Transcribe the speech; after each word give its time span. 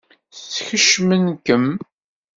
Skecmen-kem? 0.53 1.65